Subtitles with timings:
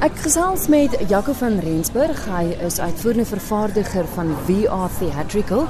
[0.00, 2.22] Ek gesels met Jaco van Rensburg.
[2.24, 5.66] Hy is uitvoerende vervaardiger van VR Theatrical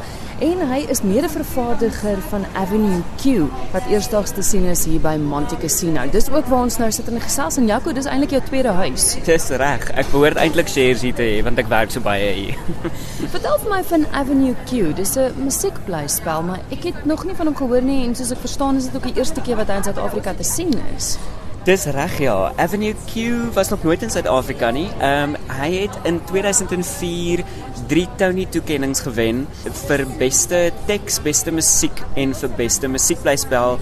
[0.46, 5.58] en hy is mede-vervaardiger van Avenue Q wat eersdaags te sien is hier by Monte
[5.58, 6.04] Casino.
[6.14, 9.08] Dis ook waar ons nou sit en gesels en Jaco, dis eintlik jou tweede huis.
[9.27, 9.90] Dis reg.
[9.98, 12.62] Ek behoort eintlik shares hier te hê want ek werk so baie hier.
[13.34, 14.94] Vertel vir my van Avenue Q.
[15.02, 18.46] Dis 'n musiekblyspel, maar ek het nog nie van hom gehoor nie en soos ek
[18.46, 21.16] verstaan is dit ook die eerste keer wat hy in Suid-Afrika te sien is.
[21.61, 22.52] Dis reg ja.
[22.56, 24.88] Avenue Q was nog nooit in Suid-Afrika nie.
[25.00, 27.42] Ehm um, hy het in 2004
[27.88, 29.42] drie Tony toekenninge gewen
[29.86, 33.77] vir beste teks, beste musiek en vir beste musiekblyspel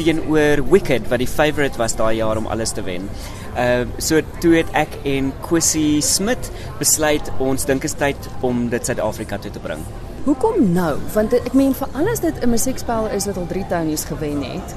[0.00, 3.10] teenoor Wicked wat die favourite was daai jaar om alles te wen.
[3.56, 6.48] Ehm uh, so toe het ek en Kwesi Smit
[6.80, 9.84] besluit ons dink is tyd om dit Suid-Afrika toe te bring.
[10.24, 10.96] Hoekom nou?
[11.12, 14.74] Want ek meen vir alles dit 'n musiekspel is wat al 3 Tonys gewen het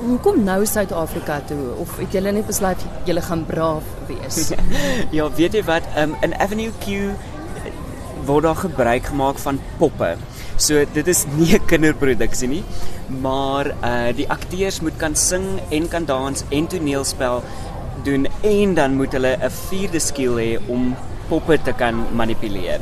[0.00, 4.50] hoekom nou Suid-Afrika toe of het julle net besluit julle gaan braaf wees?
[5.16, 7.72] ja, weet jy wat, um, in Avenue Q eh,
[8.28, 10.14] word daar gebruik gemaak van poppe.
[10.60, 12.64] So dit is nie 'n kinderproduksie nie,
[13.20, 17.42] maar uh die akteurs moet kan sing en kan dans en toneelspel
[18.04, 20.94] doen en dan moet hulle 'n vierde skill hê om
[21.28, 22.80] poppe te kan manipuleer.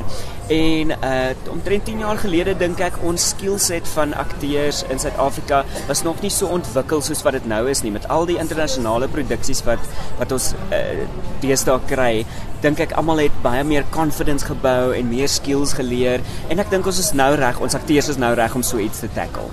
[0.49, 6.01] En uh omtrent 10 jaar gelede dink ek ons skillset van akteurs in Suid-Afrika was
[6.03, 9.61] nog nie so ontwikkel soos wat dit nou is nie met al die internasionale produksies
[9.69, 9.85] wat
[10.17, 11.05] wat ons uh
[11.43, 12.25] deesdae kry.
[12.65, 16.89] Dink ek almal het baie meer confidence gebou en meer skills geleer en ek dink
[16.89, 19.45] ons is nou reg, ons akteurs is nou reg om so iets te tackle.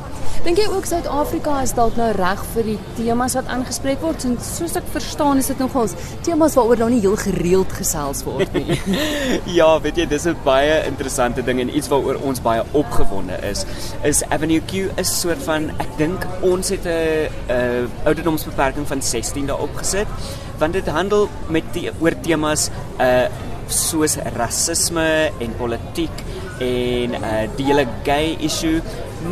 [0.46, 4.22] Dink jy ook Suid-Afrika is dalk nou reg vir die temas wat aangespreek word?
[4.28, 8.54] En soos ek verstaan, is dit nogals temas waaroor nou nie heel gereeld gesels word
[8.54, 8.76] nie.
[9.58, 13.64] ja, weet jy, dis 'n baie interessante ding en iets waaroor ons baie opgewonde is.
[14.02, 19.46] Is Avenue Q 'n soort van ek dink ons het 'n 'n ouderdomsbeperking van 16
[19.46, 20.06] daarop gesit
[20.58, 22.70] want dit handel met die oor temas
[23.00, 23.26] uh
[23.66, 26.22] soos rasisme en politiek
[26.62, 28.80] en uh die hele gay issue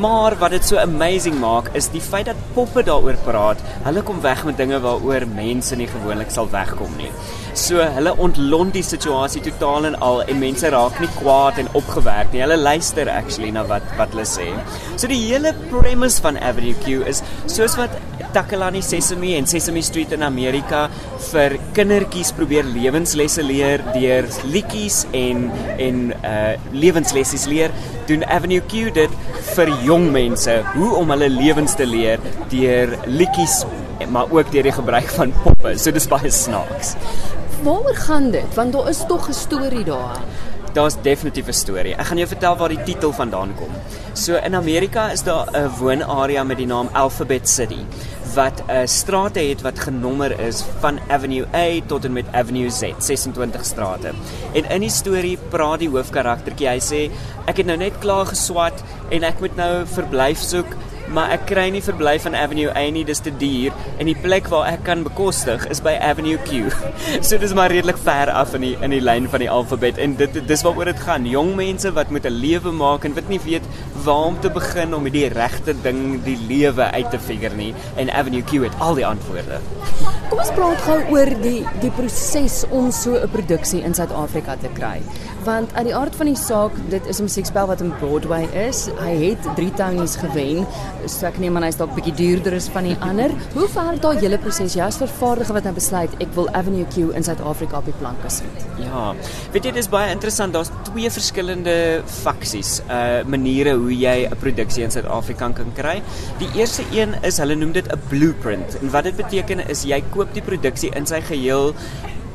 [0.01, 3.61] Maar wat dit so amazing maak is die feit dat poppe daaroor praat.
[3.85, 7.11] Hulle kom weg met dinge waaroor mense nie gewoonlik sal wegkom nie.
[7.55, 12.33] So hulle ontlont die situasie totaal en al en mense raak nie kwaad en opgewerk
[12.33, 12.43] nie.
[12.43, 14.49] Hulle luister actually na wat wat hulle sê.
[14.97, 17.95] So die hele premise van Avenue Q is soos wat
[18.35, 20.89] Takalani Sesame en Sesame Street in Amerika
[21.29, 25.47] vir kindertjies probeer lewenslesse leer deur liedjies en
[25.79, 27.71] en uh lewenslessies leer,
[28.09, 29.15] doen Avenue Q dit
[29.55, 33.65] vir jong mense hoe om hulle lewens te leer deur liedjies
[34.11, 35.77] maar ook deur die gebruik van poppe.
[35.79, 36.95] So dis baie snaaks.
[37.63, 38.55] Waaroor gaan dit?
[38.55, 40.19] Want daar is tog 'n storie daar.
[40.73, 41.95] Daar's definitief 'n storie.
[41.95, 43.71] Ek gaan jou vertel waar die titel vandaan kom.
[44.13, 47.85] So in Amerika is daar 'n woonarea met die naam Alphabet City
[48.35, 52.71] wat 'n uh, strate het wat genommer is van Avenue A tot en met Avenue
[52.71, 54.11] Z, 26 strate.
[54.53, 57.11] En in die storie praat die hoofkaraktertjie, hy sê
[57.47, 60.77] ek het nou net klaar geswat en ek moet nou verblyf soek
[61.09, 64.49] maar ek kry nie verblyf van Avenue A nie, dis te duur en die plek
[64.53, 66.71] waar ek kan bekostig is by Avenue Q.
[67.27, 70.17] so dis maar redelik ver af in die in die lyn van die alfabet en
[70.21, 71.29] dit dis waaroor dit gaan.
[71.29, 73.67] Jong mense wat met 'n lewe maak en wat nie weet
[74.05, 78.11] waar om te begin om die regte ding die lewe uit te figure nie en
[78.11, 79.61] Avenue Q het al die antwoorde.
[80.31, 84.69] Kom ons praat gou oor die die proses om so 'n produksie in Suid-Afrika te
[84.75, 85.01] kry
[85.45, 88.89] want uit die aard van die saak dit is 'n musiekspel wat in Broadway is.
[88.99, 90.67] Hy het 3 Tonys gewen.
[91.07, 93.31] So ek neem aan hy's dalk bietjie duurder as van die ander.
[93.55, 97.15] Hoe ver daai hele proses jy as vervaardiger wat nou besluit ek wil Avenue Q
[97.15, 98.67] in Suid-Afrika op die planke sit?
[98.79, 99.15] Ja.
[99.53, 100.53] Weet jy dis baie interessant.
[100.53, 106.03] Daar's twee verskillende faksies, uh maniere hoe jy 'n produksie in Suid-Afrika kan kry.
[106.39, 108.79] Die eerste een is hulle noem dit 'n blueprint.
[108.81, 111.75] En wat dit beteken is jy koop die produksie in sy geheel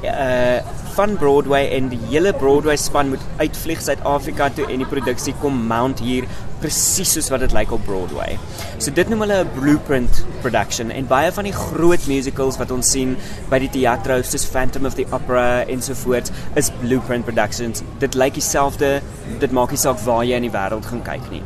[0.04, 5.32] uh van Broadway en die hele Broadway span moet uitvlieg Suid-Afrika toe en die produksie
[5.40, 6.26] kom mount hier
[6.60, 8.36] presies soos wat dit lyk op Broadway.
[8.84, 12.92] So dit noem hulle 'n blueprint production en baie van die groot musicals wat ons
[12.92, 13.16] sien
[13.50, 17.84] by die teatre soos Phantom of the Opera en so voort is blueprint productions.
[18.00, 19.02] Dit lyk dieselfde,
[19.40, 21.44] dit maak nie saak waar jy in die wêreld gaan kyk nie.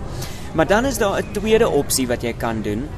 [0.54, 2.90] Maar dan is daar 'n tweede opsie wat jy kan doen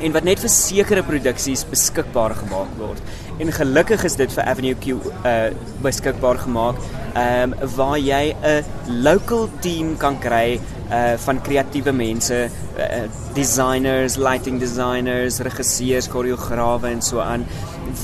[0.00, 3.02] en wat net vir sekere produksies beskikbaar gemaak word.
[3.40, 5.36] En gelukkig is dit vir Avenue Q uh
[5.84, 6.76] beskikbaar gemaak.
[7.14, 8.64] Ehm um, waar jy 'n
[9.06, 10.60] local team kan kry
[10.90, 17.46] uh van kreatiewe mense, uh, designers, lighting designers, regisseurs, koreograwe en so aan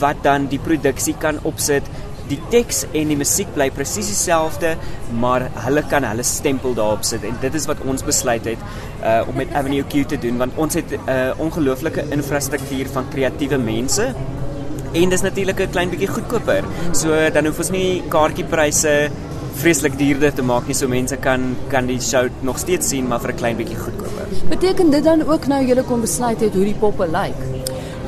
[0.00, 1.82] wat dan die produksie kan opsit
[2.28, 4.76] die teks en die musiek bly presies dieselfde,
[5.20, 8.58] maar hulle kan hulle stempel daarop sit en dit is wat ons besluit het
[9.02, 13.08] uh om met Avenue Q te doen want ons het 'n uh, ongelooflike infrastruktuur van
[13.08, 14.14] kreatiewe mense
[14.96, 16.64] En dis natuurlik 'n klein bietjie goedkoper.
[16.93, 19.11] So dan hoef ons nie kaartjiepryse
[19.56, 23.20] vreeslik duurder te maak nie so mense kan kan die show nog steeds sien maar
[23.20, 24.26] vir 'n klein bietjie goedkoper.
[24.49, 27.65] Beteken dit dan ook nou julle kon besluit het hoe die poppe lyk?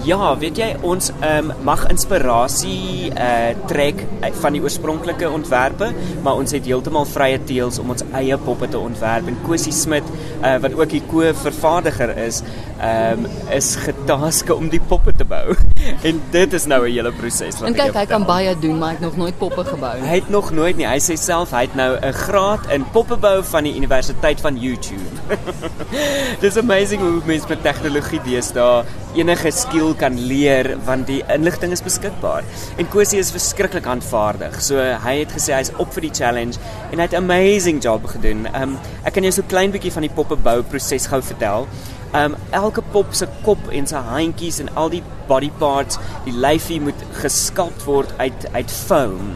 [0.09, 4.01] Ja, weet jy ons um, mag inspirasie uh trek
[4.41, 5.91] van die oorspronklike ontwerpe,
[6.25, 10.09] maar ons het heeltemal vrye teels om ons eie poppe te ontwerp en Cosie Smit
[10.39, 12.41] uh wat ook die ko-vervaardiger is,
[12.81, 15.53] um is getaske om die poppe te bou.
[16.09, 18.89] en dit is nou 'n hele proses wat En kyk, hy kan baie doen, maar
[18.89, 20.09] hy het nog nooit poppe gebou nie.
[20.09, 20.87] Hy het nog nooit nie.
[20.87, 25.37] Hy sê self hy het nou 'n graad in poppebou van die Universiteit van YouTube.
[26.45, 28.85] Dis amazing hoe mense met tegnologie deesdae
[29.15, 32.45] enige skill kan leer want die inligting is beskikbaar.
[32.77, 34.61] En Kosie is verskriklik aanvaardig.
[34.63, 36.59] So hy het gesê hy's op vir die challenge
[36.93, 38.47] en hy het 'n amazing job gedoen.
[38.55, 41.69] Um ek kan jou so klein bietjie van die poppe bou proses gou vertel.
[42.17, 46.81] Um elke pop se kop en sy handjies en al die body parts, die lyfie
[46.81, 49.35] moet geskalk word uit uit foam.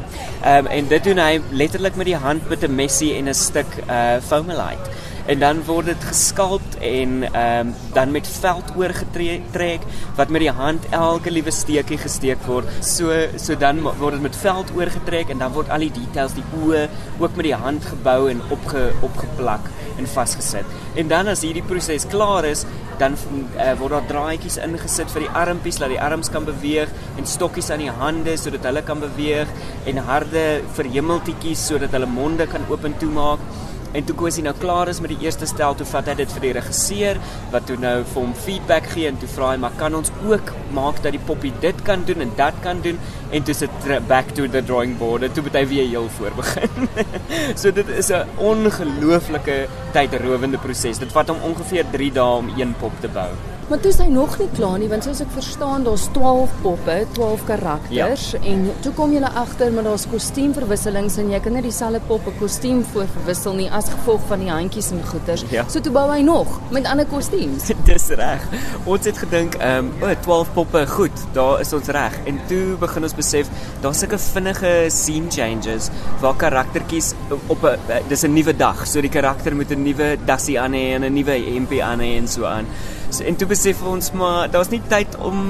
[0.49, 3.69] Um en dit doen hy letterlik met die hand met 'n messie en 'n stuk
[3.89, 4.91] uh foamolite
[5.27, 9.85] en dan word dit geskalp en ehm um, dan met veld oorgetrek
[10.17, 12.67] wat met die hand elke liewe steekie gesteek word.
[12.81, 16.47] So so dan word dit met veld oorgetrek en dan word al die details, die
[16.65, 19.71] oë ook met die hand gebou en opge opgeplak
[20.03, 20.79] en vasgesit.
[20.99, 22.67] En dan as hierdie proses klaar is,
[23.01, 27.27] dan uh, word daar draadjies ingesit vir die armpies dat die arms kan beweeg en
[27.29, 29.51] stokkies aan die hande sodat hulle kan beweeg
[29.91, 30.45] en harde
[30.77, 33.43] verhemeltjies sodat hulle monde kan oop en toe maak.
[33.93, 36.47] En toe Kosie nou klaar is met die eerste stel, toe vat hy dit vir
[36.47, 37.21] die regisseur
[37.53, 40.53] wat toe nou vir hom feedback gee en toe vra hy maar kan ons ook
[40.77, 43.01] maak dat die poppie dit kan doen en dat kan doen
[43.31, 46.37] en toe sit back to the drawing board en toe moet hy weer heel voor
[46.41, 46.89] begin.
[47.61, 50.99] so dit is 'n ongelooflike tydrowende proses.
[50.99, 53.52] Dit vat hom ongeveer 3 dae om een pop te bou.
[53.73, 56.97] Maar toe is hy nog nie klaar nie want soos ek verstaan daar's 12 poppe,
[57.17, 58.41] 12 karakters ja.
[58.51, 62.37] en toe kom jy agter maar daar's kostuumverwisselings en jy kan nie dieselfde pop 'n
[62.37, 65.47] kostuum voor verwissel nie as gevolg van die handjies en goeters.
[65.49, 65.65] Ja.
[65.73, 67.73] So toe bou hy nog met ander kostuums.
[67.89, 68.45] Dis reg.
[68.85, 72.21] Ons het gedink, ehm, um, o, oh, 12 poppe, goed, daar is ons reg.
[72.29, 73.49] En toe begin ons besef
[73.81, 75.89] daar's sulke vinnige scene changes
[76.21, 77.15] waar karaktertjies
[77.49, 78.87] op 'n dis 'n nuwe dag.
[78.87, 82.19] So die karakter moet 'n nuwe dassie aan hê en 'n nuwe hempie aan hê
[82.19, 82.67] en so aan.
[83.13, 85.43] So, en toe besef ons maar daar's nie tyd om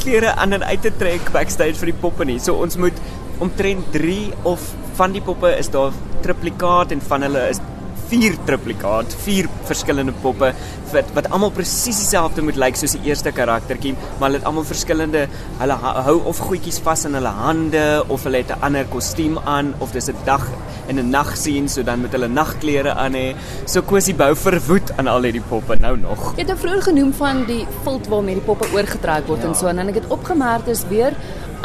[0.00, 2.40] klere aan en uit te trek backstage vir die poppe nie.
[2.42, 2.98] So ons moet
[3.44, 4.64] omtrent 3 of
[4.98, 5.94] van die poppe is daar
[6.26, 7.60] triplikaat en van hulle is
[8.10, 10.50] vier triplikaat, vier verskillende poppe
[10.92, 14.66] wat wat almal presies dieselfde moet lyk soos die eerste karaktertjie, maar hulle het almal
[14.68, 15.24] verskillende
[15.62, 15.78] hulle
[16.08, 19.92] hou of goedjies vas in hulle hande of hulle het 'n ander kostuum aan of
[19.92, 20.44] dis 'n dag
[20.88, 23.34] en 'n nag sien, so dan moet hulle nagklere aan hê.
[23.66, 26.32] So Kosie bou verwoed aan al hierdie poppe nou nog.
[26.34, 29.48] Jy het nou vroeër genoem van die vilt waarmee die poppe oorgetrek word ja.
[29.48, 31.12] en so en dan ek het opgemerk is weer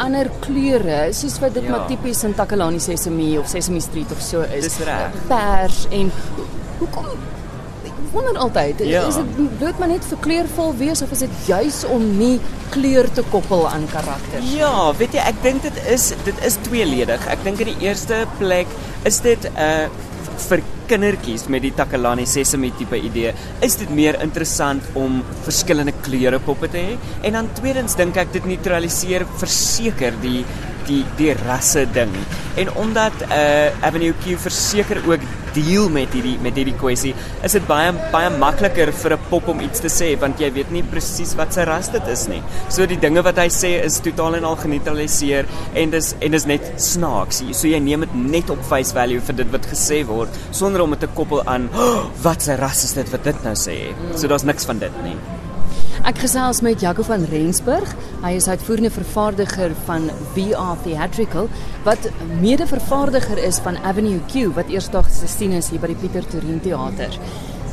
[0.00, 1.70] ander kleure soos wat dit ja.
[1.70, 4.64] maar tipies in Takalani Sesame of Sesame Street of so is.
[4.64, 5.12] Dis reg.
[5.28, 6.12] Pers en
[6.78, 7.06] hoekom
[8.12, 9.06] wonder altyd ja.
[9.08, 12.36] is dit moet maar net vir kleurvol wees of is dit juis om nie
[12.74, 14.52] kleur te koppel aan karakters?
[14.54, 17.26] Ja, weet jy, ek dink dit is dit is tweeledig.
[17.30, 18.70] Ek dink in die eerste plek
[19.08, 20.08] is dit 'n uh,
[20.48, 26.40] vir kindertjies met die Takalani Sesame tipe idee, is dit meer interessant om verskillende kleure
[26.42, 26.96] poppe te hê.
[27.22, 30.44] En dan tweedens dink ek dit neutraliseer verseker die
[30.88, 32.10] die die rasse ding.
[32.58, 35.22] En omdat uh Avenue Q verseker ook
[35.54, 37.14] deel met hierdie met hierdie kwessie,
[37.46, 40.70] is dit baie baie makliker vir 'n pop om iets te sê want jy weet
[40.70, 42.42] nie presies wat sy ras dit is nie.
[42.68, 46.46] So die dinge wat hy sê is totaal en al geneutraliseer en dis en dis
[46.46, 47.42] net snaaks.
[47.52, 50.90] So jy neem dit net op face value vir dit wat gesê word sonder om
[50.90, 53.94] dit te koppel aan oh, wat sy ras is dit wat dit nou sê.
[54.16, 55.16] So daar's niks van dit nie.
[56.08, 57.94] Ek gesels met Jaco van Rensburg.
[58.22, 61.48] Hy is uitvoerende vervaardiger van VR Theatrical
[61.84, 62.10] wat
[62.40, 67.14] mede-vervaardiger is van Avenue Q wat eersdag gesien is hier by die Pieter Torin Theater.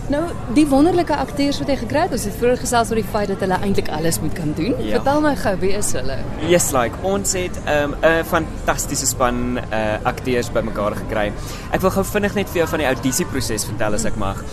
[0.08, 0.22] Nou,
[0.56, 3.42] die wonderlike akteurs wat hy gekry het, ons het vroeër gesels oor die feit dat
[3.44, 4.72] hulle eintlik alles moet kan doen.
[4.80, 5.02] Ja.
[5.02, 6.16] Vertel my gou, wie is hulle?
[6.48, 11.32] Yes, like ons het 'n um, fantastiese span uh akteurs bymekaar gekry.
[11.72, 14.44] Ek wil gou vinnig net vir jou van die audisieproses vertel as ek mag.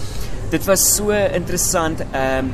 [0.51, 2.01] Dit was so interessant.
[2.01, 2.51] Um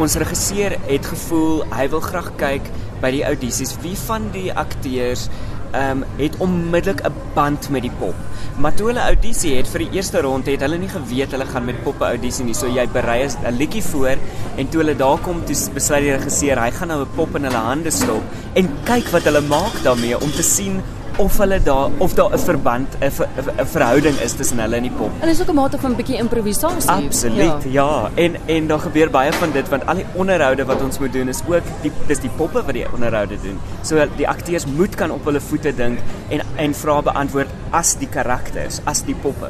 [0.00, 2.70] ons regisseur het gevoel hy wil graag kyk
[3.02, 5.28] by die audisies wie van die akteurs
[5.74, 8.14] ehm um, het onmiddellik 'n band met die pop.
[8.58, 11.64] Maar toe hulle audisie het vir die eerste ronde het hulle nie geweet hulle gaan
[11.64, 12.54] met poppe audisie nie.
[12.54, 14.16] So jy berei 'n liedjie voor
[14.56, 17.44] en toe hulle daar kom, toe besluit die regisseur hy gaan nou 'n pop in
[17.44, 18.22] hulle hande stop
[18.54, 20.82] en kyk wat hulle maak daarmee om te sien
[21.16, 25.10] of hulle daar of daar 'n verband 'n verhouding is tussen hulle en die pop.
[25.20, 26.90] En dis ook 'n mate van 'n bietjie improvisasie.
[26.90, 27.70] Absoluut, ja.
[27.70, 28.10] ja.
[28.14, 31.28] En en daar gebeur baie van dit want al die onderhoude wat ons moet doen
[31.28, 33.58] is ook die dis die poppe wat die onderhoude doen.
[33.82, 38.08] So die akteurs moet kan op hulle voete dink en en vrae beantwoord as die
[38.08, 39.48] karakters, as die poppe.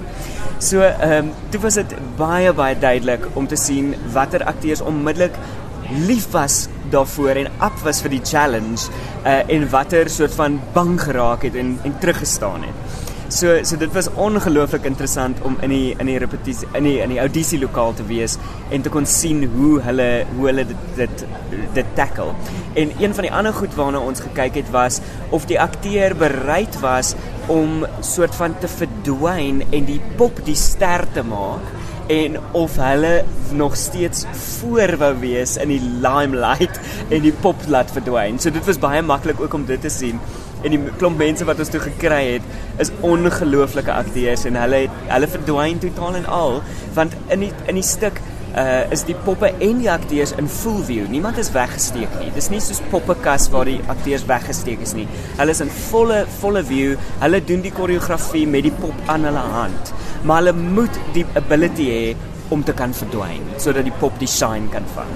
[0.58, 5.32] So ehm um, dit was dit baie baie duidelik om te sien watter akteurs onmiddellik
[6.06, 8.90] lief was daarvoor en op was vir die challenge
[9.24, 13.02] uh, en watter soort van bang geraak het en en teruggestaan het.
[13.34, 17.14] So so dit was ongelooflik interessant om in die in die repetisie in die in
[17.14, 18.36] die audisie lokaal te wees
[18.70, 21.24] en te kon sien hoe hulle hoe hulle dit dit,
[21.74, 22.34] dit tackle.
[22.78, 26.78] En een van die ander goed waarna ons gekyk het was of die akteur bereid
[26.84, 27.14] was
[27.50, 31.73] om soort van te verdwyn en die pop die ster te maak
[32.06, 34.24] en of hulle nog steeds
[34.66, 38.38] voor wou wees in die limelight en die pop laat verdwyn.
[38.40, 40.20] So dit was baie maklik ook om dit te sien.
[40.64, 45.32] En die klomp mense wat ons toe gekry het is ongelooflike akteurs en hulle hulle
[45.34, 46.62] verdwyn totaal en al
[46.94, 48.20] want in die in die stuk
[48.54, 51.08] uh is die poppe en die akteurs in full view.
[51.10, 52.30] Niemand is weggesteek nie.
[52.36, 55.08] Dis nie soos poppekas waar die akteurs weggesteek is nie.
[55.40, 56.94] Hulle is in volle volle view.
[57.22, 59.94] Hulle doen die koreografie met die pop aan hulle hand.
[60.24, 62.04] Maar hulle moet die ability hê
[62.54, 65.10] om te kan verdwyn sodat die pop die shine kan vang.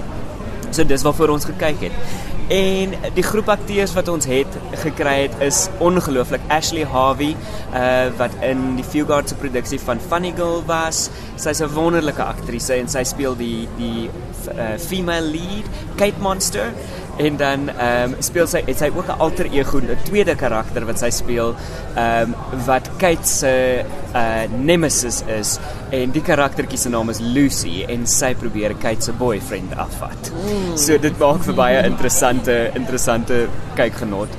[0.71, 2.27] So dis waarvoor ons gekyk het.
[2.49, 6.41] En die groep akteurs wat ons het gekry het is ongelooflik.
[6.49, 7.35] Ashley Harvey,
[7.77, 11.09] uh wat in die Fugard se produksie van Funny Girl was.
[11.37, 16.73] Sy's 'n wonderlike aktrise en sy speel die die uh, female lead, Kate Monster.
[17.19, 20.85] En dan ehm um, speel sy het sy ook 'n alter ego, 'n tweede karakter
[20.85, 21.55] wat sy speel,
[21.95, 22.35] ehm um,
[22.65, 23.83] wat Kate se
[24.15, 25.59] uh nemesis is
[25.89, 30.31] en die karaktertjie se naam is Lucy en sy probeer Kate se boyfriend afvat.
[30.31, 30.77] Mm.
[30.77, 34.29] So dit maak vir baie interessante interessante kykgenot.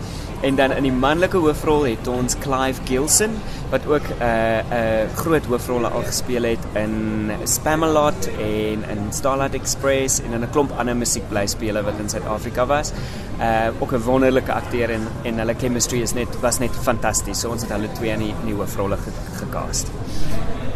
[0.41, 3.35] En dan in die manlike hoofrol het ons Clive Gilson
[3.71, 9.03] wat ook 'n uh, 'n uh, groot hoofrolle al gespeel het in Spamalot en in
[9.11, 12.93] Starlight Express en in 'n klomp ander musiekblyspele wat in Suid-Afrika was.
[13.41, 17.41] Uh ook 'n wonderlike akteur en en hulle chemistry is net was net fantasties.
[17.41, 19.89] So ons het hulle twee in die, in die hoofrolle ge, gecast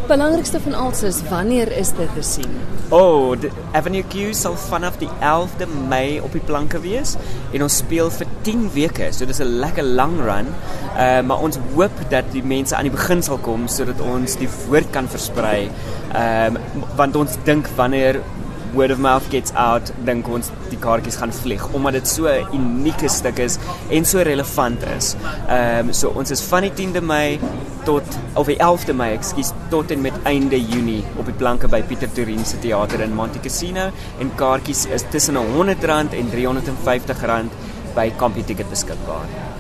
[0.08, 2.50] belangrikste van alles is wanneer is dit te sien?
[2.94, 3.37] Oh,
[3.73, 7.14] Avenue Q sal vanaf die 11de Mei op die planke wees
[7.52, 9.08] en ons speel vir 10 weke.
[9.12, 10.52] So dis 'n lekker lang run.
[10.96, 14.49] Uh maar ons hoop dat die mense aan die begin sal kom sodat ons die
[14.68, 15.70] woord kan versprei.
[16.12, 18.20] Ehm um, want ons dink wanneer
[18.75, 22.46] word of mouth gets out, dink ons die kaartjies gaan vlieg omdat dit so 'n
[22.52, 23.58] unieke stuk is
[23.90, 25.16] en so relevant is.
[25.49, 27.38] Ehm um, so ons is van die 10de Mei
[27.85, 31.83] tot of die 11de Mei, ekskuus, tot en met einde Junie op die planke by
[31.88, 37.53] Pieter Torin se teater in Monte Cassino en kaartjies is tussen R100 en R350
[37.95, 39.53] by Computicket beskikbaar.